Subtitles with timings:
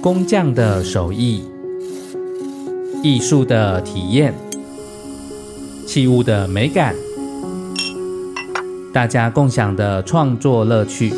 [0.00, 1.44] 工匠的手艺，
[3.02, 4.32] 艺术的体验，
[5.86, 6.94] 器物的美感，
[8.90, 11.12] 大家共享的创作乐趣。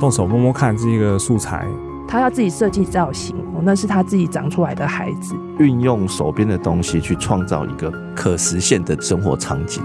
[0.00, 1.64] 动手摸摸看这个素材，
[2.08, 5.36] 他要自己设计造型，那是他自己长出来的孩子。
[5.60, 9.80] 运用手边的东西去创造一个可实现的生活场景。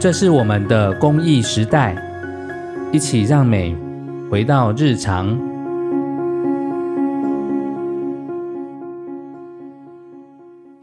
[0.00, 1.94] 这是我们的公益时代，
[2.90, 3.76] 一起让美
[4.30, 5.38] 回到日常。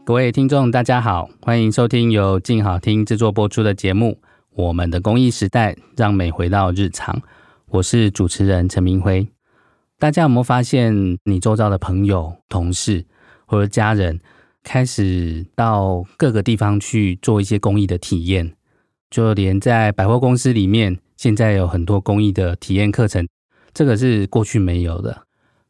[0.04, 4.10] 各位听众，大家好，欢迎收听由静好听制作播出的节目
[4.54, 7.20] 《我们的公益时代》，让美回到日常。
[7.70, 9.26] 我是主持人陈明辉。
[9.98, 13.04] 大家有没有发现，你周遭的朋友、同事
[13.46, 14.20] 或者家人，
[14.62, 18.52] 开始到各个地方去做一些公益的体验？
[19.10, 23.26] 就连在百货公司里面，现在有很多工艺的体验课程。
[23.72, 25.22] 这个是过去没有的，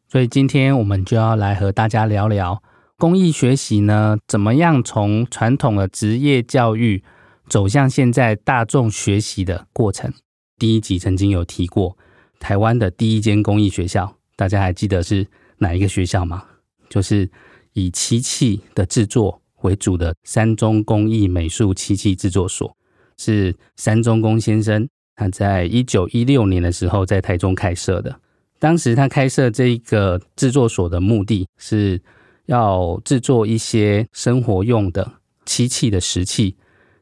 [0.08, 2.62] 所以今天我们就要来和大家聊聊
[2.96, 7.02] 工艺学习呢，怎么样从传统的职业教育
[7.48, 10.12] 走向现在大众学习的过程。
[10.58, 11.96] 第一集曾经有提过
[12.40, 15.26] 台湾的第一间工艺学校，大家还记得是
[15.58, 16.44] 哪一个学校吗？
[16.88, 17.30] 就是
[17.74, 22.74] 以漆器的制作为主的三中工艺美术漆器制作所，
[23.18, 24.88] 是三中公先生。
[25.14, 28.20] 他在一九一六年的时候在台中开设的。
[28.60, 32.00] 当时他开设这一个制作所的目的是
[32.46, 35.12] 要制作一些生活用的
[35.44, 36.56] 漆器的石器，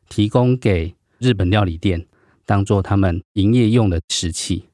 [0.08, 2.06] 提供给日本料理店
[2.44, 4.64] 当做他们营业用的石器。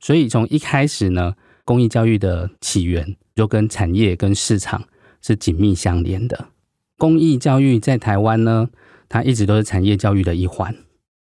[0.00, 4.84] 所以从一开始呢，工艺教育的起源就跟产业跟市场
[5.20, 6.48] 是紧密相连的。
[6.96, 8.68] 工艺教育在台湾呢，
[9.08, 10.74] 它一直都是产业教育的一环。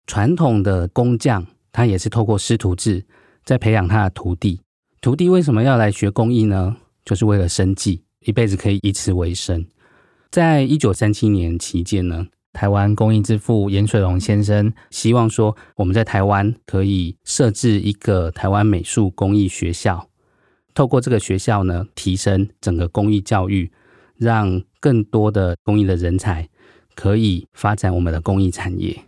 [0.07, 3.05] 传统的工匠，他也是透过师徒制
[3.45, 4.61] 在培养他的徒弟。
[5.01, 6.77] 徒弟为什么要来学工艺呢？
[7.05, 9.67] 就是为了生计，一辈子可以以此为生。
[10.31, 20.09] 在一九三七年期间呢，台湾工艺之父颜水龙先生希望说，我们在台湾可以设置一个台湾美术工艺学校，
[20.75, 23.71] 透过这个学校呢，提升整个工艺教育，
[24.17, 26.49] 让更多的工艺的人才
[26.97, 28.99] 可以发展我们的工艺产业。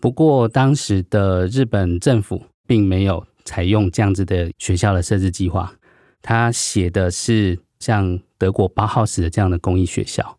[0.00, 5.74] 不过，当时的日本政府并没有采用这样子的学校的设置计划。
[6.22, 10.38] 他写的是像德国八号室的这样的工艺学校。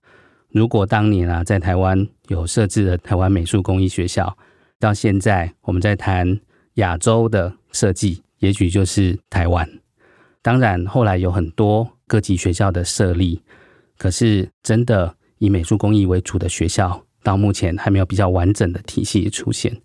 [0.50, 4.38] 如果当年啊，在台湾有设置的台湾美术工艺学校，
[4.80, 6.40] 到现在我们在谈
[6.76, 9.70] 亚洲的设计，也许就是台湾。
[10.42, 13.42] 当然，后来有很多各级学校的设立，
[13.98, 19.82] 可是真的以美术工艺为主的学校，到目前还没有比较完整的体系出现。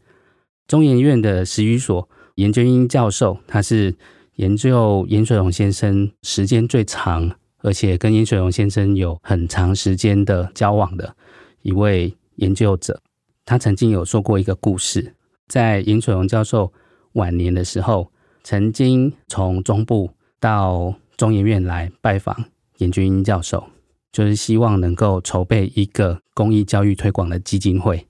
[0.69, 3.93] 中研院的史语所颜娟英教授，他是
[4.37, 11.17] 研究颜水龙先生时间最长，而且跟颜水龙先生有很长时间的交往的
[11.63, 13.03] 一位研究者。
[13.45, 15.13] 他曾经有说过一个故事，
[15.49, 16.73] 在颜水龙教授
[17.15, 18.13] 晚年的时候，
[18.45, 20.09] 曾经从中部
[20.39, 22.45] 到中研院来拜访
[22.77, 23.67] 颜娟英教授。
[24.11, 28.07] 就是希望能够筹备一个公益教育推广的基金会，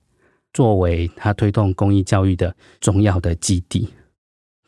[0.53, 3.89] 作为他推动公益教育的重要的基地。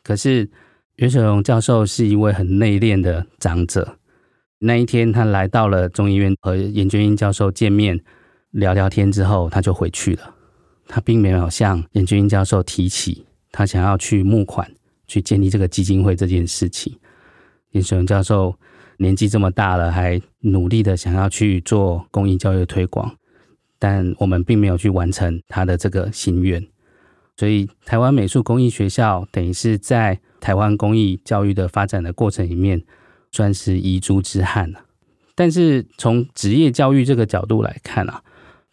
[0.02, 0.48] 可是
[0.96, 3.98] 袁水龙教授是一位很内敛的长者。
[4.58, 7.98] 那一天，他来到了中医院和颜娟英教授见面
[8.50, 10.34] 聊聊天之后，他就回去了。
[10.86, 14.70] 他并没有向颜娟英教授提起他想要去募款
[15.06, 16.96] 去建立这个基金会这件事情。
[17.70, 18.54] 严水龙教授。
[19.02, 23.14] 年纪这么大了，还努力的想要去做公益教育推广，
[23.78, 26.64] 但我们并没有去完成他的这个心愿。
[27.36, 32.80] 所以，台湾美术工艺学校等于是在台湾公益教育的发展的过程里面，
[33.32, 34.72] 算是遗珠之憾。
[35.34, 38.22] 但是，从职业教育这个角度来看啊，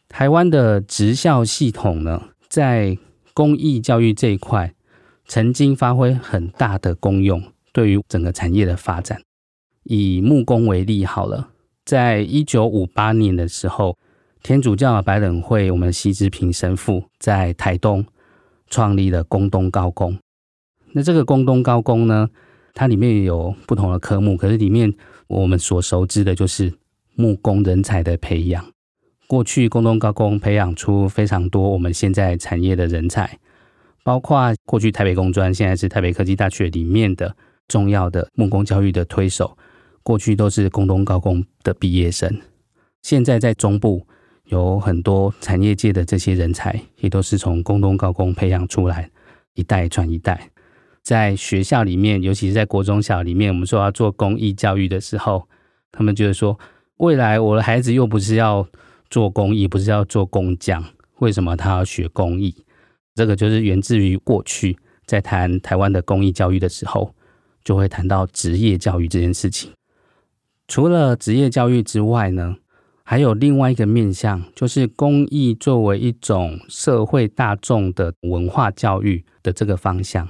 [0.08, 2.98] 台湾的职校系统呢，在
[3.34, 4.74] 公益教育这一块
[5.26, 7.42] 曾经发挥很大的功用，
[7.72, 9.22] 对于整个产业的发展。
[9.90, 11.50] 以木工为例好了，
[11.84, 13.98] 在一九五八年的时候，
[14.44, 18.06] 天主教的白冷会，我们西之平神父在台东
[18.70, 20.16] 创立了工东高工。
[20.92, 22.30] 那这个工东高工呢，
[22.76, 24.94] 它里面有不同的科目，可是里面
[25.26, 26.72] 我们所熟知的就是
[27.16, 28.64] 木工人才的培养。
[29.26, 33.40] 过去工东高工培养出非常多我们现在产业的人才，
[34.04, 37.36] 包括过去台北工专，现在是台北科技大学里面的
[37.68, 39.58] 重要的木工教育的推手。
[40.10, 42.36] 过去都是工东高工的毕业生，
[43.04, 44.08] 现在在中部
[44.46, 49.12] 有很多产业界的这些人才，也都是从工东高工培养出来，
[49.54, 50.50] 一代传一代。
[51.04, 55.48] 在学校里面，尤其是在国中小里面，我们说要做公益教育的时候，
[55.92, 56.60] 他们觉得说，
[56.98, 58.68] 未来我的孩子又不是要
[59.12, 60.84] 做公益，不是要做工匠，
[61.20, 62.66] 为什么他要学公益？
[63.14, 67.14] 这个就是源自于过去在谈台湾的公益教育的时候，
[67.64, 69.70] 就会谈到职业教育这件事情。
[70.70, 72.56] 除了职业教育之外呢，
[73.04, 80.30] 还有另外一个面向，就是公益作为一种社会大众的文化教育的这个方向。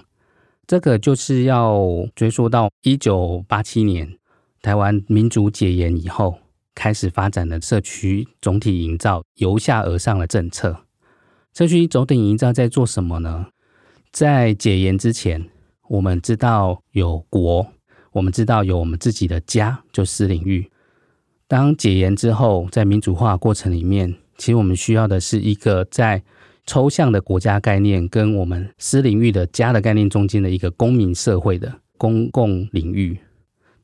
[0.66, 1.78] 这个就是要
[2.16, 4.18] 追溯到一九八七年
[4.62, 6.40] 台湾民主解严以后
[6.74, 10.86] 开始发展的社区总体营造由下而上的政策。
[11.54, 13.48] 社区总体营造在做什么呢？
[14.14, 15.50] 在解严之前，
[15.90, 17.74] 我们知道有国，
[18.12, 20.70] 我们知道有我们自己的家，就私领域。
[21.48, 26.22] 当解严之后，在民主化过程里面，其实我们需要的是一个在
[26.66, 33.20] 抽象的国家概念跟我们私领域的家的概念中间的一个公民社会的公共领域，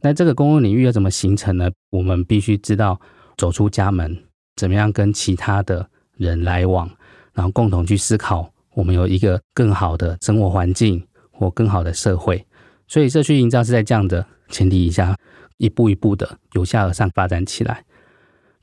[0.02, 1.72] 那这个公共领域要怎么形成呢？
[1.90, 3.02] 我们必须知道
[3.38, 4.16] 走出家门，
[4.56, 6.88] 怎么样跟其他的人来往，
[7.34, 12.46] 然后共同去思考，我们有一个更好的生活环境或更好的社会。
[12.88, 15.18] 所以社区营造是在这样的前提下，
[15.58, 17.84] 一步一步的由下而上发展起来。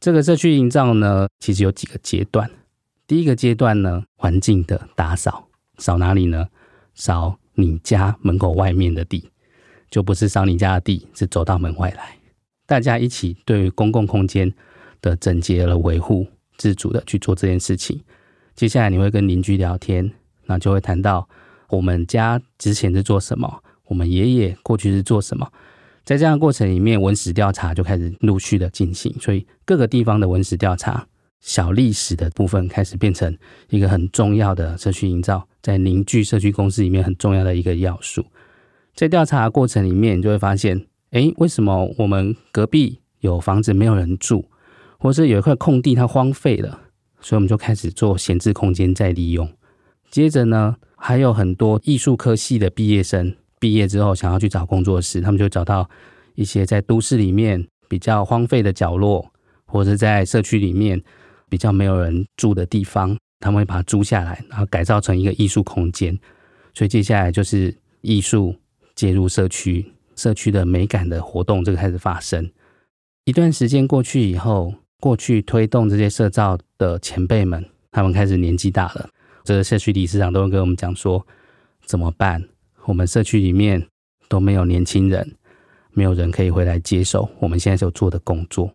[0.01, 2.51] 这个社区营造呢，其实有几个阶段。
[3.07, 5.49] 第一个阶段呢，环境的打扫，
[5.79, 6.49] 扫哪里呢？
[6.95, 9.31] 扫你家门口外面的地，
[9.91, 12.19] 就不是扫你家的地，是走到门外来，
[12.67, 14.53] 大家一起对于公共空间
[15.01, 16.27] 的整洁了维护，
[16.57, 18.01] 自主的去做这件事情。
[18.55, 20.13] 接下来你会跟邻居聊天，
[20.47, 21.29] 那就会谈到
[21.69, 23.62] 我们家之前是做什么，
[23.93, 25.47] 我们爷爷过去是做什么，
[26.03, 31.07] 在这样的过程里面，文史调查就开始陆续的进行，所以各个地方的文史调查。
[31.41, 33.37] 小历史的部分开始变成
[33.69, 38.25] 一个很重要的社区营造，在凝聚社区共识里面很重要的一个要素。
[38.95, 44.49] 在调查过程里面，你就会发现，诶，为什么我们隔壁有房子没有人住，
[44.99, 46.81] 或是有一块空地它荒废了，
[47.21, 49.53] 所以我们就开始做闲置空间再利用。
[50.13, 55.89] 接着呢，还有很多艺术科系的毕业生毕业之后想要去找工作室，他们就找到
[56.35, 59.31] 一些在都市里面比较荒废的角落，
[59.65, 61.01] 或者在社区里面。
[61.53, 66.19] 比较没有人住的地方，他们会把它租下来，然后改造成一个艺术空间。
[66.73, 68.57] 所以接下来就是艺术
[68.95, 72.51] 介入社区，社区的美感的活动，这个开始发生。
[73.27, 79.11] 一段时间过去以后，过去推动这些社造的前辈们，他们开始年纪大了，
[79.45, 81.27] 这个社区理事长都会跟我们讲说，
[81.85, 82.43] 怎么办？
[82.85, 83.87] 我们社区里面
[84.29, 85.37] 都没有年轻人，
[85.93, 88.73] 没有人可以回来接手我们现在所做的工作。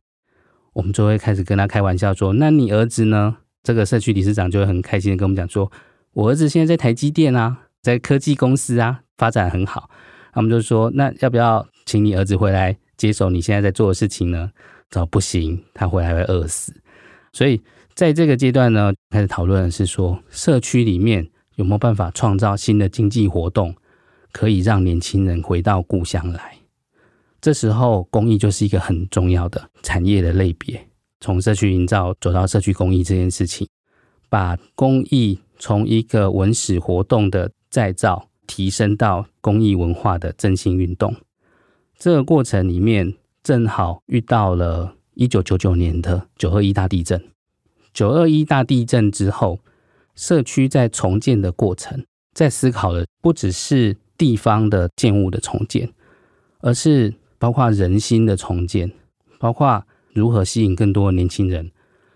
[0.74, 5.72] 我们就会开始跟他开玩笑说：“那你儿子呢？”这个社区理事长就会很开心的跟我们讲说
[6.14, 9.90] ：“我儿子现在在台积电啊，在科技公司啊，发展很好。”
[10.32, 14.52] 他们就说：“那要不要请你儿子回来接手你现在在做的事情呢？”
[14.94, 16.74] 说不行，他回来会饿死。
[17.34, 17.62] 所以
[17.94, 23.76] 在这个阶段呢，开始讨论的是说，社区里面有没有办法创造新的经济活动，
[24.38, 26.58] 可以让年轻人回到故乡来。
[27.42, 30.88] 这时候，公益就是一个很重要的产业的类别。
[31.20, 33.68] 从社区营造走到社区公益这件事情，
[34.30, 41.16] 把公益从一个文史活动的再造，提升到公益文化的振兴运动。
[41.98, 47.20] 这个过程里面，正好遇到了一九九九年的九二一大地震。
[47.92, 49.58] 九二一大地震之后，
[50.14, 55.92] 社区在重建的过程，在思考的不只是地方的建物的重建，
[56.60, 58.92] 而是包括人心的重建，
[59.38, 59.84] 包括
[60.14, 61.72] 如何吸引更多的年轻人，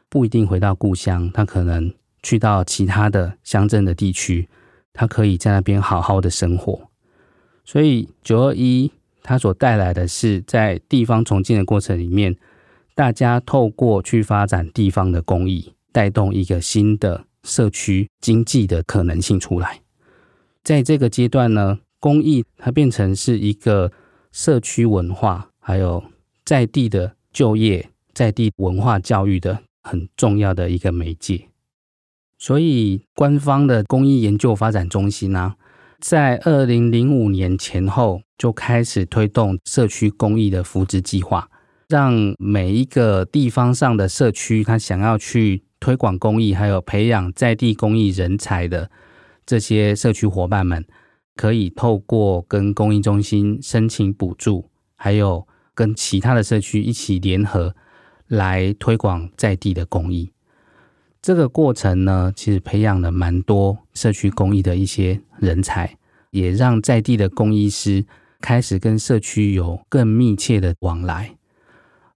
[0.10, 1.94] 不一定回到故乡，他可能
[2.24, 4.50] 去到其他的乡镇的地区，
[4.94, 6.90] 他可以在那边好好的生活。
[7.64, 8.92] 所以九二一
[9.24, 12.36] 它所带来的是在地方重建的过程里面，
[12.96, 19.82] 大家透过去发展地方的公益，带动一个新的社区经济的可能性出来。
[20.64, 23.90] 在这个阶段呢，公益它变成是一个。
[24.34, 26.02] 社区文化，还有
[26.46, 31.50] 在地的就业、在地文化教育的很重要的一个媒介。
[32.38, 35.56] 所以，官方的公益研究发展中心呢、
[36.00, 41.50] 在二零零五年前后就开始推动社区公益的扶植计划，
[41.90, 48.90] 让每一个地方上的社区，他想要去推广公益，还有培养在地公益人才的
[49.46, 50.86] 这些社区伙伴们。
[51.36, 57.76] 可以透过跟公益中心申请补助，还有跟其他的社区一起联合
[58.28, 60.32] 来推广在地的公益。
[61.22, 65.98] 这个过程呢，其实培养了蛮多社区公益的一些人才，
[66.32, 68.06] 也让在地的公益师
[68.40, 71.36] 开始跟社区有更密切的往来。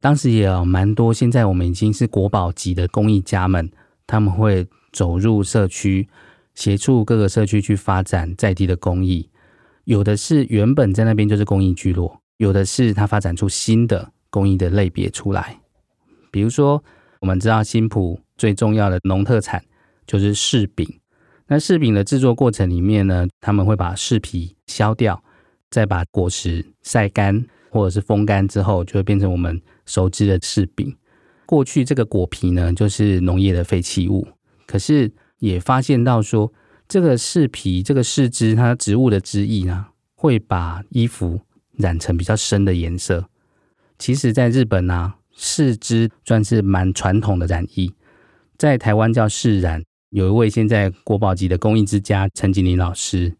[0.01, 3.71] 当时也有蛮多，现在我们已经是国宝级的公益家们，
[4.07, 6.07] 他们会走入社区，
[6.55, 9.29] 协助各个社区去发展在地的工艺。
[9.83, 15.59] 有的是原本在那边就是工艺聚落，有的是它发展出新的工艺的类别出来。
[16.31, 16.83] 比如说，
[17.21, 19.63] 我们知道新埔最重要的农特产
[20.07, 20.99] 就是柿饼。
[21.47, 25.23] 那柿饼的制作过程里面呢，他们会把柿皮削掉，
[25.69, 30.95] 再把果实晒干或者是风干之后，就会变成我们熟知的柿饼。
[31.45, 34.27] 过去这个果皮呢，就是农业的废弃物，
[34.65, 35.11] 可是
[35.45, 36.51] 也发现到说，
[36.87, 39.85] 这个柿皮、这个柿枝，它植物的汁液呢，
[40.15, 41.41] 会把衣服
[41.73, 43.29] 染成比较深的颜色。
[43.99, 47.93] 其实，在日本呢、啊，柿枝算是蛮传统的染液，
[48.57, 49.83] 在台湾叫柿染。
[50.09, 53.35] 有一位现在国宝级的工艺之家陈景林老师，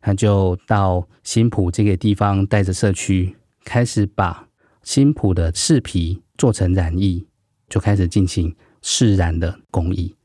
[0.00, 4.48] 他就到新埔这个地方，带着社区，开始把
[4.82, 7.24] 新埔的柿皮做成染液，
[7.68, 10.16] 就开始进行柿染的工艺。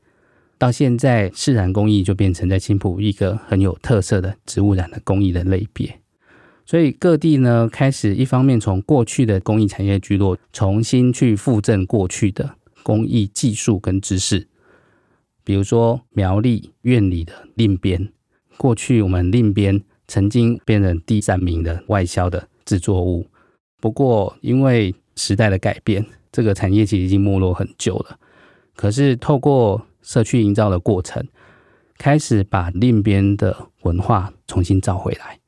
[0.62, 5.98] 到现在，柿染工艺就变成在青埔一个很有特色的植物染的工艺的类别。
[6.64, 12.48] 所以各地呢，开始一方面从过去的工艺产业聚落，重新去复振过去的
[12.84, 14.46] 工艺技术跟知识。
[15.42, 18.12] 比如说苗栗苑里的蔺编，
[18.56, 23.26] 过去我们蔺编曾经变成第三名的外销的制作物，
[23.80, 28.16] 不过因为时代的改变，这个产业其实已经没落很久了。
[28.76, 31.26] 可是透过社区营造的过程，
[31.96, 35.38] 开始把另边的文化重新找回来。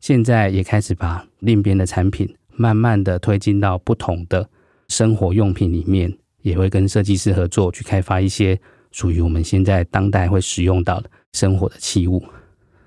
[0.00, 4.48] 现在也开始把另边的产品慢慢的推进到不同的
[4.88, 8.58] 生活用品里面，也会跟设计师合作去开发一些
[8.90, 12.22] 属于我们现在当代会使用到的生活的器物。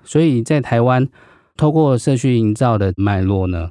[0.04, 1.08] 所以在台湾，
[1.56, 3.70] 透过社区营造的脉络呢，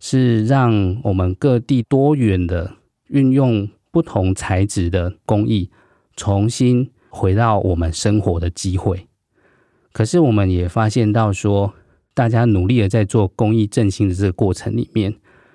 [0.00, 2.72] 是让我们各地多元的
[3.08, 5.70] 运用不同材质的工艺。
[6.20, 9.08] 重新回到我们生活的机会，
[9.90, 11.72] 可是我们也发现到说，
[12.12, 15.14] 大家努力的在做工艺振兴的这个过程里面，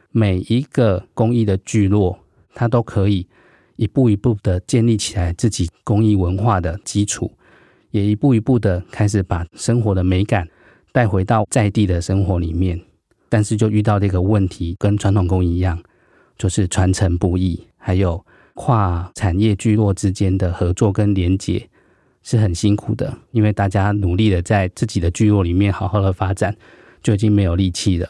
[0.10, 2.18] 每一个工艺的聚落，
[2.56, 3.28] 它都可以
[3.76, 7.32] 一步一步的建立起来自己工艺文化的基础，
[7.92, 10.48] 也一步一步的开始把生活的美感
[10.92, 12.82] 带回到在地的生活里面。
[13.30, 15.80] 但是就遇到这个问题，跟传统工艺一样，
[16.40, 18.26] 就是传承不易，还有。
[18.56, 21.70] 跨产业聚落之间的合作跟连结
[22.24, 26.56] 是很辛苦的，因为大家努力的在自己的聚落里面好好的发展，
[27.04, 28.10] 就已经没有力气了。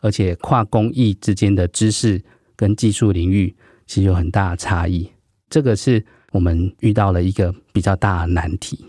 [0.00, 2.22] 而且跨工艺之间的知识
[2.56, 3.54] 跟技术领域
[3.86, 5.10] 其实有很大的差异，
[5.48, 8.86] 这个是我们遇到了一个比较大的难题。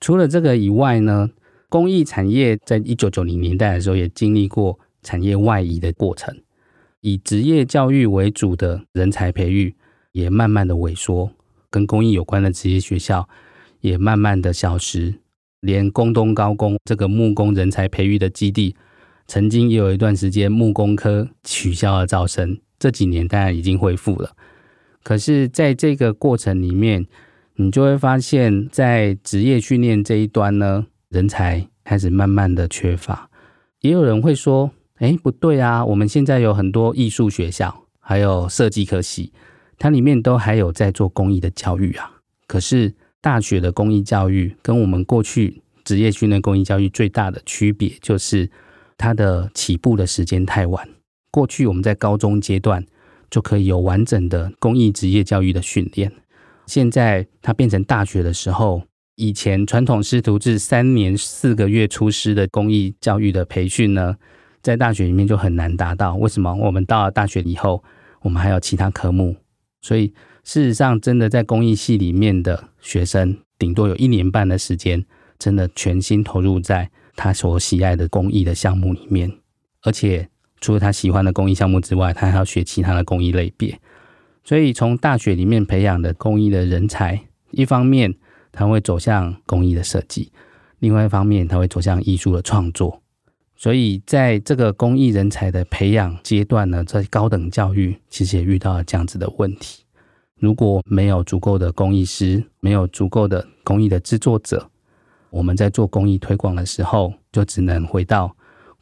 [0.00, 1.28] 除了这个以外呢，
[1.68, 6.34] 工艺产业在一九九零年代的时候也经历过产业外移的过程，
[7.00, 9.74] 以职业教育为主的人才培育。
[10.12, 11.30] 也慢慢的萎缩，
[11.70, 13.28] 跟工艺有关的职业学校
[13.80, 15.14] 也慢慢的消失，
[15.60, 18.74] 连工东高工这个木工人才培育的基地，
[19.26, 24.34] 曾经也有一段时间木工科取消了招生，这几年当然已经恢复了。
[25.02, 27.06] 可是，在这个过程里面，
[27.54, 33.30] 你就会发现，在职业训练这一端呢，人才开始慢慢的缺乏。
[33.80, 39.32] 也有人会说，哎，不对啊，我们现在有很多艺术学校，还有设计科系。
[39.80, 42.12] 它里面都还有在做公益的教育啊，
[42.46, 48.50] 可是大学的公益教育跟我们过去职业训练公益教育最大的区别就是
[48.98, 50.86] 它的起步的时间太晚。
[51.30, 52.84] 过去我们在高中阶段
[53.30, 56.12] 就可以有完整的公益职业教育的训练，
[56.66, 58.82] 现在它变成大学的时候，
[59.16, 64.16] 以前传统师徒制三年四个月出师的公益教育的培训呢，
[64.60, 66.16] 在大学里面就很难达到。
[66.16, 66.54] 为什么？
[66.54, 67.82] 我们到了大学以后，
[68.20, 69.36] 我们还有其他科目。
[69.80, 70.12] 所以，
[70.44, 75.04] 事实上，真的在工艺系里面的学生，顶多有一年半的时间，
[75.38, 79.32] 真的全心投入在他所喜爱的工艺的项目里面。
[79.82, 80.28] 而且，
[80.60, 83.80] 除了他喜欢的工艺项目之外，他还要学其他的工艺类别。
[84.44, 88.14] 所以，从大学里面培养的工艺的人才，一方面
[88.52, 90.30] 他会走向工艺的设计，
[90.78, 93.02] 另外一方面他会走向艺术的创作。
[93.62, 99.84] 所以，在这个工艺人才的培养阶段呢，在高等教育其实也遇到了这样子的问题。
[100.38, 104.70] 如果没有足够的工艺师，没有足够的工艺的制作者，
[105.28, 108.34] 我们在做工艺推广的时候，就只能回到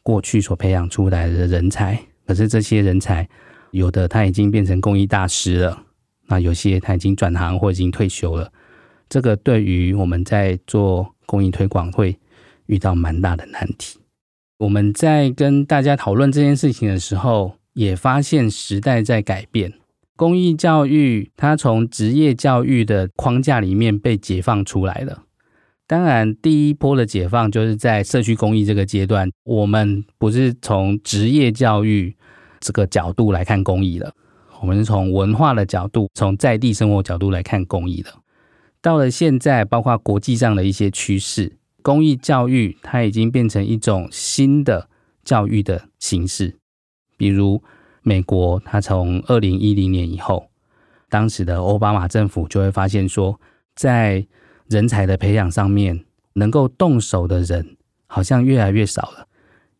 [0.04, 2.00] 过去所培养出来的人才。
[2.24, 3.28] 可是这些人才，
[3.72, 5.82] 有的他已经变成工艺大师了，
[6.28, 8.52] 那有些他已经转行或已经退休了。
[9.08, 12.16] 这个对于我们在做工艺推广会
[12.66, 13.98] 遇到蛮大的难题。
[14.58, 19.72] 我们在跟大家讨论这件事情的时候，也发现时代在改变。
[20.16, 25.22] 公益教育它从职业教育的框架里面被解放出来了。
[25.86, 32.16] 当然，第一波的解放就是在社区公益这个阶段，我们不是从职业教育
[32.58, 34.12] 这个角度来看公益的，
[34.60, 38.10] 我们是从文化的角度，从在地生活角度来看公益的。
[38.82, 44.88] 到了现在，包括国际上的一些趋势，公益教育它已经变成一种新的
[45.24, 46.58] 教育的形式。
[47.16, 47.62] 比如
[48.02, 50.50] 美国，它从二零一零年以后，
[51.08, 53.40] 当时的奥巴马政府就会发现说，
[53.74, 54.26] 在
[54.68, 56.04] 人才的培养上面，
[56.34, 59.26] 能够动手的人好像越来越少了。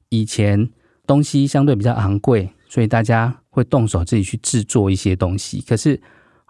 [0.08, 0.70] 以前
[1.06, 6.00] 东西相对比较昂贵，所以大家会动手自己去制作一些东西，可是。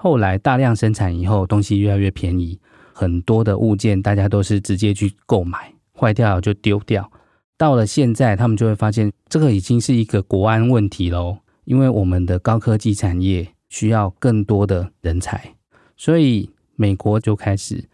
[0.01, 2.61] 后来大量生产以后，东西越来越便宜，
[2.99, 7.09] 很多的物件大家都是直接去购买，坏掉了就丢掉。
[7.57, 15.55] 到了现在，他们就会发现这个已经是一个国安问题喽，因为我们的高科技产业需要更多的人才，
[15.97, 17.85] 所以美国就开始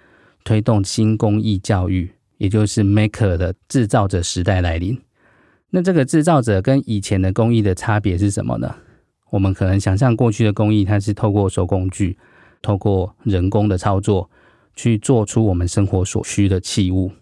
[0.43, 4.99] 推动新工艺教育，也就是 Maker 的制造者时代来临。
[5.69, 8.75] 那这个制造者跟以前的工艺的差别是什么呢？
[9.29, 12.17] 我们可能想象过去的工艺，它是透过手工具，
[12.63, 14.31] 透过人工的操作
[14.75, 17.13] 去做出我们生活所需的器物。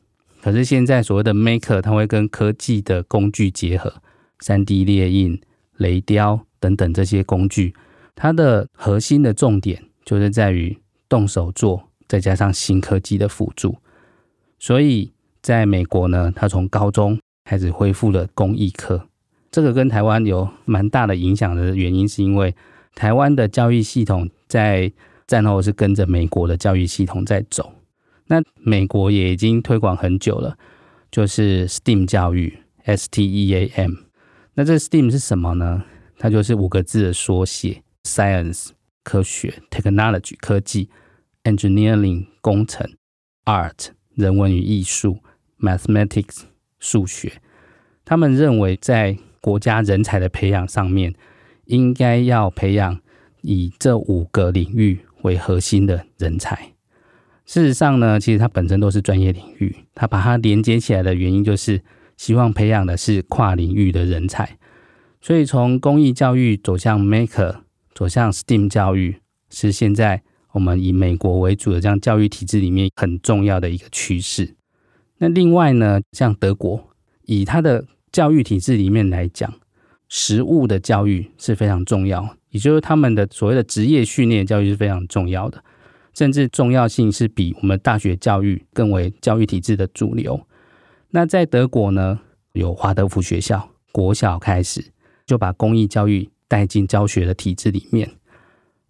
[0.40, 4.02] 可是现在所谓的 maker，它会跟科技的工具结合
[4.40, 5.40] ，3D 列印、
[5.76, 7.74] 雷雕等等这些工具，
[8.14, 10.76] 它的核心的重点就是在于
[11.08, 13.76] 动手做，再加上新科技的辅助。
[14.58, 19.08] 所以在美国呢，它从高中开始恢复了工艺课。
[19.50, 22.54] 这个跟台湾有蛮大的影响的原因，是因为
[22.94, 24.90] 台湾的教育系统在
[25.32, 27.72] 战后是跟着美国的教育系统在走。
[28.26, 30.58] 那美国也已经推广很久了，
[31.10, 33.94] 就是 STEAM 教育，S-T-E-A-M。
[34.52, 35.84] 那这 STEAM 是什么呢？
[36.18, 40.90] 它就是五个字的缩写：Science 科学，Technology 科技
[41.44, 42.86] ，Engineering 工程
[43.46, 45.20] ，Art 人文与艺术
[45.58, 46.42] ，Mathematics
[46.78, 47.40] 数学。
[48.04, 51.14] 他们认为在国家人才的培养上面，
[51.64, 53.00] 应该要培养
[53.40, 56.72] 以这五个领域为核心的人才。
[57.44, 61.82] 事实上呢，其实它本身都是专业领域，它把它连接起来的原因，就是
[62.16, 64.58] 希望培养的是跨领域的人才。
[65.20, 67.60] 所以，从公益教育走向 Maker，
[67.94, 69.16] 走向 STEAM 教育，
[69.50, 74.56] 是现在我们以美国为主的这样教育体制里面很重要的一个趋势。
[75.18, 76.90] 那另外呢，像德国，
[77.26, 79.52] 以它的教育体制里面来讲，
[80.14, 85.64] 实务的教育是非常重要，也就是他们的所谓的职业训练教育是非常重要的，
[86.12, 90.38] 甚至重要性是比我们大学教育更为教育体制的主流。
[91.12, 92.20] 那在德国呢，
[92.52, 94.84] 有华德福学校，国小开始
[95.24, 98.06] 就把公益教育带进教学的体制里面。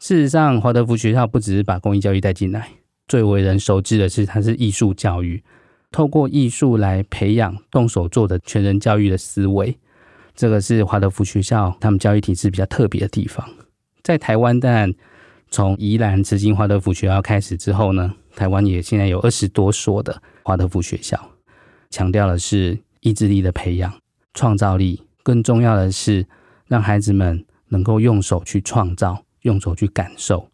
[0.00, 2.68] 事实上，华德福学校不只是把公益教育带进来，
[3.06, 5.44] 最为人熟知的是它是艺术教育。
[5.92, 9.78] 透过艺术来培养动手做的全人教育的思维，
[10.34, 13.48] 这个是华德福学校他们教育体制比较特别的地方。
[14.02, 14.92] 在台湾，当然
[15.50, 21.30] 从宜兰慈济华德福学校开始之后呢，台湾也现在有二十多所的华德福学校，
[21.90, 23.92] 强调的是意志力的培养、
[24.34, 26.26] 创造力，更重要的是
[26.66, 30.48] 让孩子们能够用手去创造、用手去感受。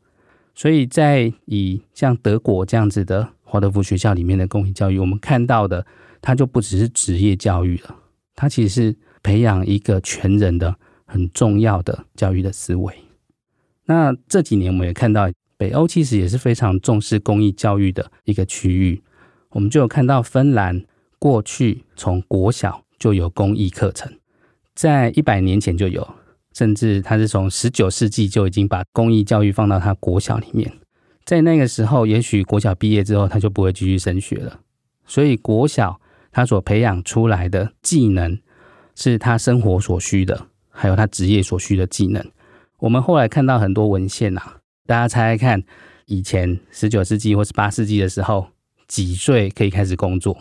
[0.54, 3.28] 所以在以像德国这样子的。
[3.50, 5.86] 华德福学校里面的公益教育，我们看到的，
[6.20, 7.96] 它就不只是职业教育了，
[8.34, 10.76] 它其实是培养一个全人的
[11.06, 12.94] 很重要的教育的思维。
[13.86, 19.02] 那这几年我们也看到，北欧其实也是非常重视公益教育的一个区域。
[19.50, 20.84] 我们就有看到芬兰
[21.18, 24.12] 过去从国小就有公益课程，
[24.74, 26.06] 在一百年前就有，
[26.52, 30.70] 甚至它是从十九世纪就已经把公益教育放到它国小里面。
[31.24, 34.60] 在那个时候，也许国小毕业之后，他就不会继续升学了。
[35.06, 36.00] 所以国小
[36.30, 38.38] 他所培养出来的技能，
[39.00, 42.32] 是他生活所需的，还有他职业所需的技能。
[42.80, 44.56] 我们后来看到很多文献啊，
[44.86, 45.62] 大家猜猜看，
[46.06, 48.48] 以前十九世纪或是八世纪的时候，
[48.88, 50.36] 几岁可以开始工作？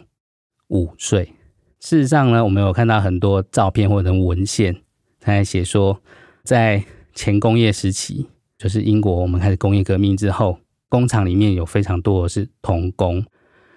[0.70, 1.34] 五岁。
[1.80, 4.76] 事实上呢，我们有看到很多照片或者文献，
[5.20, 6.02] 他还写说，
[6.44, 8.26] 在前工业时期，
[8.58, 10.58] 就是英国我们开始工业革命之后。
[10.90, 13.24] 工厂里面有非常多的是童工，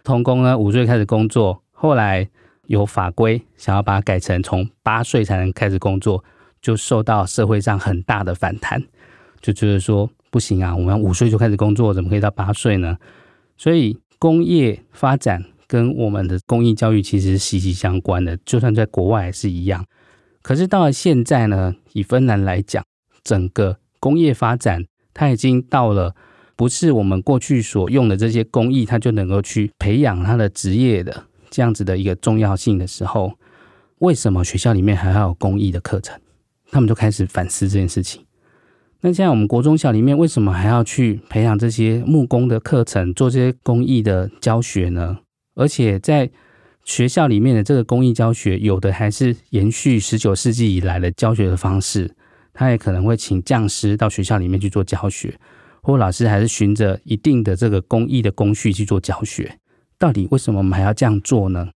[0.04, 2.30] 童工呢，五岁开始工作，后来
[2.70, 6.22] 有法规想要把它改成从八岁才能开始工作，
[6.62, 8.80] 就受到社会上很大的反弹，
[9.40, 12.96] 就觉得说不行啊，我们五岁就开始工作，怎么可以到八岁呢？
[13.56, 19.84] 所以工业发展跟我们的工艺教育其实息息相关的，就算在国外也是一样。
[20.40, 22.84] 可是到了现在呢，以芬兰来讲，
[23.24, 26.14] 整个工业发展，它已经到了
[26.54, 33.34] 不是我们过去所用的这些工艺，它就能够去培养它的职业的这样子的一个重要性的时候，
[33.98, 36.18] 为什么学校里面还要有工艺的课程？
[36.70, 38.24] 他们就开始反思这件事情。
[39.02, 45.18] 那现在我们国中小里面为什么还要去培养这些木工的课程，做这些工艺的教学呢？
[45.54, 46.30] 而且在
[46.84, 52.14] 学校里面的这个工艺教学，有的还是延续十九世纪以来的教学的方式，
[52.52, 55.34] 他也可能会请匠师到学校里面去做教学，
[55.82, 59.59] 或老师还是循着一定的这个工艺的工序去做教学。
[60.00, 61.68] 到底为什么我们还要这样做呢？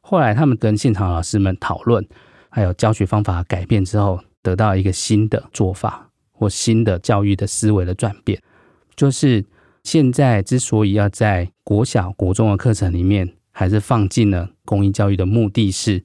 [0.00, 2.04] 后来他们跟现场老师们讨论，
[2.48, 8.42] 还有教学方法改变之后，得到一个新的做法或新的教育的思维的转变，
[8.96, 9.44] 就是
[9.84, 16.02] 现在之所以要在国小、国中的课程里面，还是放进了公益教育的目的是，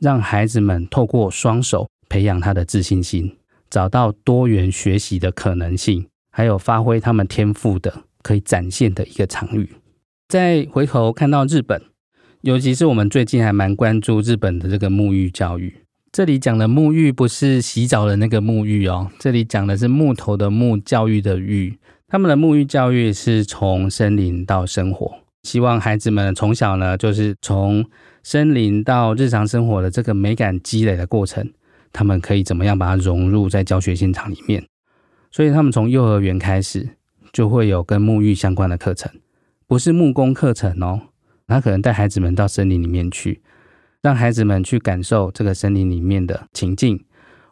[0.00, 3.38] 让孩子们透过双手培养他的自信心，
[3.70, 9.70] 找到多元学习的可能性，还有发挥他们天赋的可以展现的一个场域。
[10.30, 11.82] 再回头看到日本，
[12.42, 15.78] 尤其是我们最近还蛮关注日本的这个沐浴教育。
[16.12, 21.76] 这里讲的沐浴不是洗澡的那个沐浴哦，这里讲的是木头的木，教育的育。
[22.06, 25.12] 他们的沐浴教育是从森林到生活。
[25.42, 27.84] 希望孩子们从小呢，就是从
[28.22, 31.50] 森林到日常生活的这个美感积累的过程，
[31.92, 34.64] 他们可以怎么样把它融入在教学现场里面？
[35.32, 36.90] 所以他们从幼儿园开始
[37.32, 39.10] 就会有跟沐浴相关的课程，
[39.70, 41.00] 不是木工课程哦，
[41.46, 43.40] 他可能带孩子们到森林里面去，
[44.02, 47.04] 让孩子们去感受这个森林里面的情境，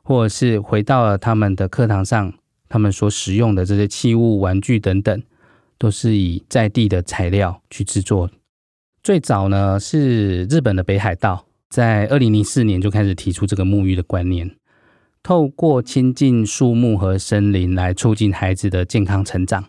[0.02, 2.32] 或者是回到了他们的课堂上，
[2.68, 5.22] 他们所使用的这些器物、玩具等等。
[5.78, 8.28] 都是以在地的材料去制作。
[9.00, 14.50] 最早呢，是日本的北海道，在二零零四年就开始提出这个沐浴的观念，
[15.22, 19.66] 透过亲近树木和森林来促进孩子的健康成长，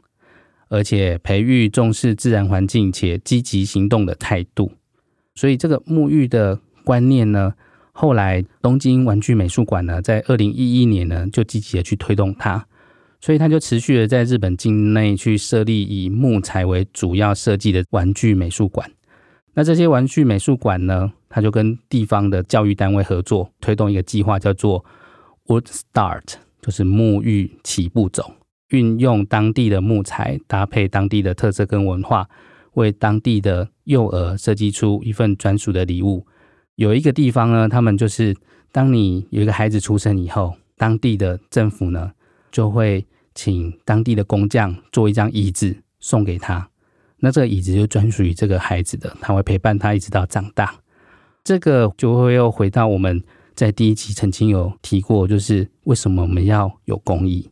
[0.69, 4.71] 而且培育重视自然环境且积极行动的态度。
[5.35, 7.53] 所以这个沐浴的观念呢，
[7.91, 12.65] 后来东京玩具美术馆呢，在二零一一年呢，就积极的去推动它。
[13.21, 18.89] 所以他就持续的在日本境内去设立以木材为主要设计的玩具美术馆。
[19.53, 24.85] 那这些玩具美术馆呢，他就跟地方的教育单位合作，推动一个计划，叫做
[25.47, 28.31] Wood Start，就是沐浴起步走，
[28.69, 32.29] 运用当地的木材，搭配当地的特色跟文化，
[32.73, 36.25] 为当地的幼儿设计出一份专属的礼物。
[36.75, 38.35] 有一个地方呢，他们就是
[38.71, 42.11] 当你有一个孩子出生以后，当地的政府呢，
[42.51, 46.69] 就会请当地的工匠做一张椅子送给他，
[47.17, 50.73] 那这个椅子就专属于这个孩子的，他会陪伴他一直到长大。
[51.43, 53.23] 这个就会又回到我们
[53.55, 57.49] 在第一集曾经有提过，就是为什么我们要有工艺？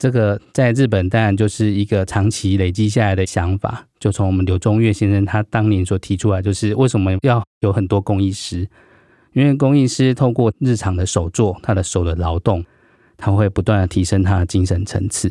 [0.00, 8.66] 这个在日本当然就是一个长期累积下来的想法，就从我们柳宗岳先生他当年所提出来，就是为什么要有很多工艺师？
[9.34, 12.64] 因为工艺师透过日常的手作，他的手的劳动。
[13.22, 15.30] 他会不断的提升他的精神层次。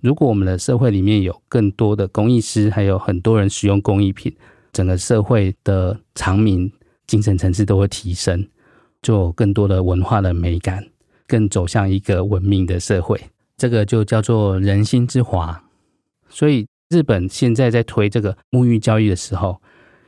[0.00, 4.34] 如果我们的社会里面有更多的工艺师，还有很多人使用工艺品，
[4.72, 6.72] 整个社会的常民
[7.06, 8.48] 精神层次都会提升，
[9.02, 10.82] 就有更多的文化的美感，
[11.26, 13.20] 更走向一个文明的社会。
[13.60, 15.62] 这个就叫做人心之华。
[16.30, 19.60] 所以日本现在在推这个沐浴教育的时候，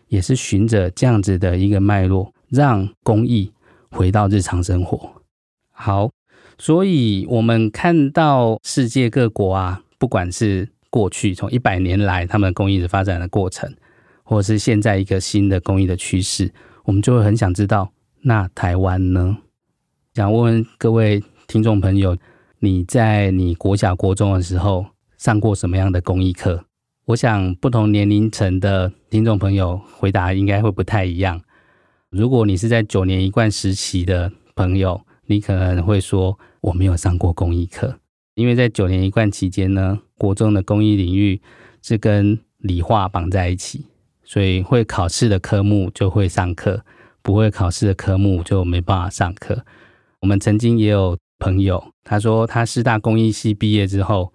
[0.08, 3.52] 也是循着这样子的一个脉络，让公益
[3.90, 5.22] 回到日常生活。
[5.70, 6.10] 好。
[6.58, 13.74] 所以，我们看到世界各国啊，不管是过去从一百年来他们公益的发展的过程，
[14.22, 16.52] 或是现在一个新的公益的趋势，
[16.84, 19.38] 我们就会很想知道，那台湾呢？
[20.14, 22.16] 想问问各位听众朋友，
[22.64, 24.86] 你在你国小、国中的时候
[25.18, 26.64] 上过什么样的公益课？
[27.06, 31.42] 我想不同年龄层的听众朋友回答应该会不太一样。
[32.08, 37.98] 如果你是在九年一贯时期的朋友，你可能会说，我没有上过公益课，
[38.36, 41.42] 因为在九年一贯期间呢，国中的公益领域
[41.82, 43.86] 是跟理化绑在一起，
[44.22, 46.84] 所以会考试的科目就会上课，
[47.22, 49.64] 不会考试的科目就没办法上课。
[50.20, 54.32] 我们曾经也有朋友，他说他师大工艺系毕业之后，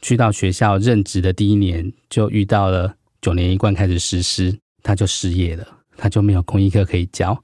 [0.00, 5.66] 去到学校任职的第一年就遇到了九年一贯开始实施，他就失业了，
[5.96, 7.38] 他就没有工艺课可以教，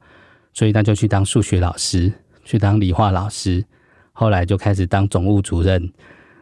[0.55, 2.12] 所以他就去当数学老师。
[2.44, 3.64] 去当理化老师，
[4.11, 5.81] 后来就开始当总务主任，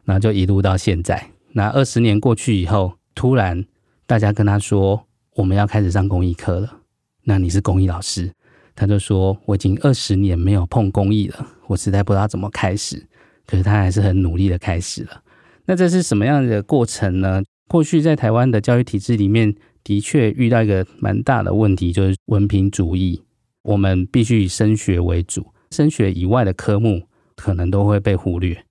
[0.04, 1.22] 然后就一路到现在。
[1.52, 3.62] 那二十年过去以后，突然
[4.06, 5.04] 大家跟他说
[5.36, 6.78] ：“我们要开始上工艺课了。
[7.24, 8.32] 那你是工艺老师？
[8.74, 13.06] 他就说我已经二十年没有碰工艺了，我实在不知道怎么开始。
[13.46, 15.22] 可是他还是很努力的开始了。
[15.66, 17.42] 那这是什么样的过程呢？
[17.68, 23.22] 过去在台湾的教育体制里面，的确遇到一个蛮大的问题，就是文凭主义。
[23.62, 27.02] 我们必须以升学为主，升学以外的科目
[27.36, 28.64] 可能都会被忽略。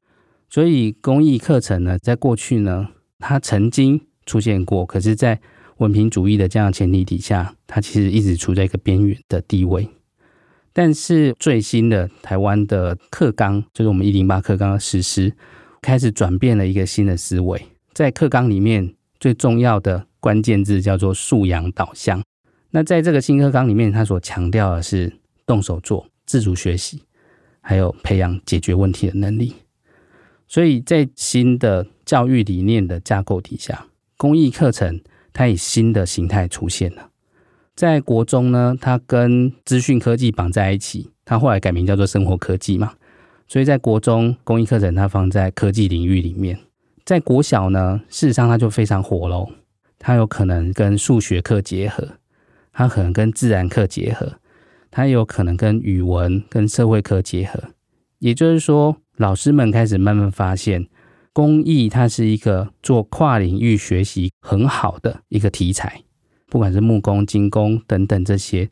[0.50, 2.88] 所以公益课程呢，在过去呢，
[3.20, 5.40] 它曾经出现过，可是，在
[5.78, 9.88] 文凭主义的这样前提底下，它其实一直处在一个边缘的地位。
[10.82, 15.34] 但是最新的台湾的课纲，就是我们一零八课纲的实施，
[15.82, 17.62] 开始转变了一个新的思维。
[17.92, 22.24] 在课纲里面，最重要的关键字叫做素养导向。
[22.72, 25.12] 那在这个新课纲里面，它所强调的是
[25.46, 27.04] 动手做、自主学习，
[27.60, 29.54] 还有培养解决问题的能力。
[30.48, 35.02] 所以在新的教育理念的架构底下，公益课程
[35.34, 37.10] 它以新的形态出现了。
[37.80, 42.92] 在国中呢，它跟资讯科技绑在一起，它后来改名叫做生活科技嘛。
[43.48, 46.60] 所以在国中工艺课程它放在科技领域里面，
[47.06, 49.50] 在国小呢，事实上它就非常火喽。
[49.98, 52.06] 它有可能跟数学课结合，
[52.74, 54.34] 它可能跟自然课结合，
[54.92, 57.64] 它有可能跟语文跟社会科结合。
[58.18, 60.86] 也就是说，老师们开始慢慢发现，
[61.32, 66.02] 工艺它是一个做跨领域学习很好的一个题材，
[66.50, 68.70] 不管是木工、金工等等这些。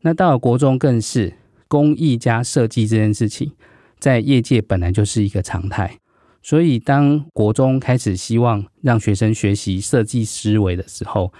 [0.00, 1.34] 那到了国中，更是
[1.68, 3.52] 工艺加设计这件事情，
[3.98, 5.98] 在业界本来就是一个常态。
[6.40, 11.32] 所以，当国中开始希望让学生学习设计思维的时候，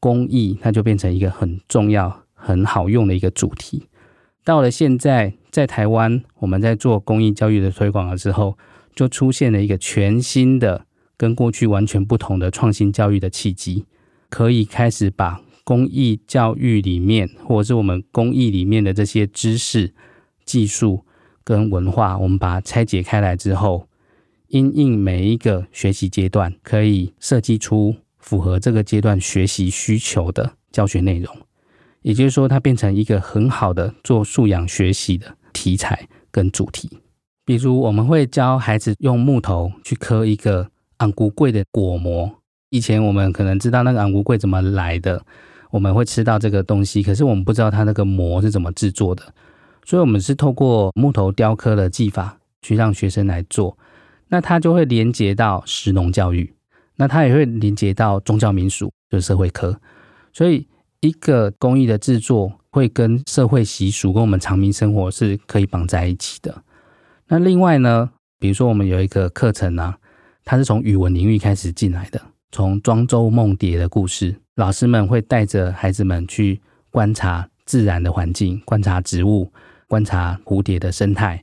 [0.00, 3.86] 工艺它就变成一个很重要、很好用的一个主题。
[4.42, 8.56] 到了现在，在台湾，我们在做工艺教育的推广的时候，
[8.94, 13.84] 就出现了一个全新的、跟过去完全不同的创新教育的契机，
[14.28, 19.92] 可以开始把工艺教育里面，或者是我们工艺里面的这些知识、
[20.44, 21.04] 技术
[21.42, 23.88] 跟文化，我们把它拆解开来之后，
[24.48, 31.36] 因应每一个学习阶段，可以设计出符合这个阶段学习需求的教学内容。
[32.02, 36.88] 也就是说，它变成一个很好的做素养学习的题材跟主题。
[37.44, 42.30] 比如，我们会教孩子用木头去刻一个红龟粿的果模。
[42.70, 45.24] 以前我们可能知道那个红龟粿怎么来的，
[45.70, 49.22] 我们会吃到这个东西，可是我们不知道它那个模是怎么制作的。
[49.84, 53.78] 所以，我们是透过木头雕刻的技法去让学生来做。
[54.28, 56.52] 那它就会连接到食农教育，
[56.96, 59.80] 那它也会连接到宗教民俗，就是社会科。
[60.32, 60.66] 所以，
[60.98, 66.62] 一个工艺的制作会跟社会习俗跟我们常民生活是可以绑在一起的。
[67.28, 69.96] 那另外呢，比如说我们有一个课程啊，
[70.44, 72.20] 它是从语文领域开始进来的，
[72.52, 79.50] 从庄周梦蝶的故事，老师们会带着孩子们去观察自然的环境，观察植物，
[79.86, 81.42] 观察蝴蝶的生态。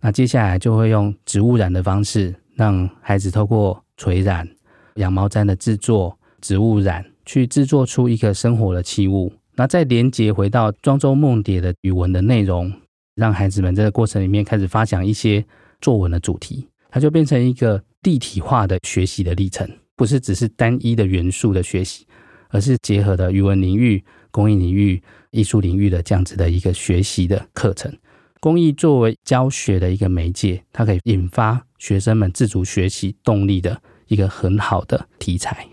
[0.00, 4.48] 那接下来就会用植物染的方式，让孩子透过垂染、
[4.96, 7.04] 羊毛毡的制作、植物染。
[7.24, 12.72] 去制作出一个生活的器物，那再连接回到庄周梦蝶的语文的内容，
[13.14, 15.42] 让孩子们在这个过程里面开始发想一些
[15.80, 22.06] 作文的主题，它就变成一个立体化的学习的历程，不是只是单一的元素的学习，
[22.48, 27.92] 而是结合的语文领域、工艺领域、艺术领域的这样子的一个学习的课程。
[28.40, 35.66] 工艺作为教学的一个媒介，它可以引发学生们自主学习动力的一个很好的题材。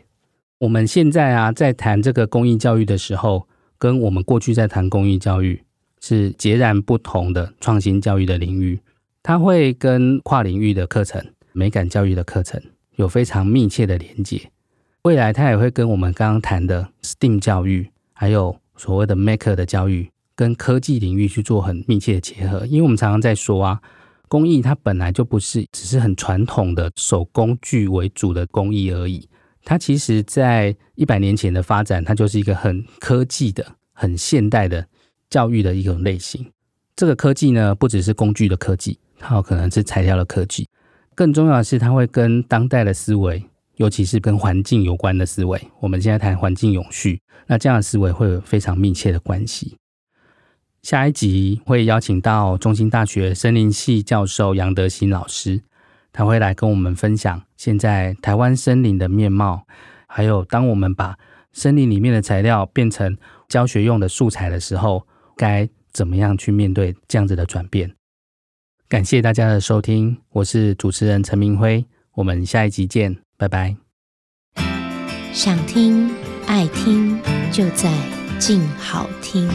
[0.59, 5.63] 我们现在啊，在谈这个工艺教育的时候，跟我们过去在谈工艺教育
[5.99, 8.79] 是截然不同的创新教育的领域。
[9.23, 12.61] 它会跟跨领域的课程、美感教育的课程
[12.99, 14.51] 有非常密切的连接。
[15.03, 22.65] 未来它也会跟我们刚刚谈的 STEAM 教育，还有所谓的 Maker 的教育，跟科技领域去做很密切的结合。
[22.65, 23.81] 因为我们常常在说啊，
[24.27, 29.29] 工艺它本来就不是只是很传统的手工具为主的工艺而已。
[29.63, 34.85] 它其实，在一百年前的发展，它就是一个很科技的、很现代的
[35.29, 36.45] 教育的一种类型。
[36.97, 40.67] 这个科技呢，不只是工具的科技，它有可能是材料的科技。
[41.19, 43.43] 更重要的是，它会跟当代的思维，
[43.75, 45.61] 尤其是跟环境有关的思维。
[45.81, 49.75] 我们现在谈环境永续，那这样的思维会有非常密切的关系。
[50.81, 55.61] 下一集会邀请到中兴大学森林系教授杨德兴老师。
[56.13, 59.63] 他会来跟我们分享现在台湾森林的面貌，
[60.07, 61.17] 还有当我们把
[61.51, 63.17] 森林里面的材料变成
[63.49, 65.05] 教学用的素材的时候，
[65.35, 67.93] 该怎么样去面对这样子的转变。
[68.89, 73.75] 感谢大家的收听，我是主持人陈明辉，我们下一集见，拜拜。
[75.31, 76.09] 想听
[76.47, 77.21] 爱听
[77.51, 77.93] 就在
[78.39, 79.47] 静好听。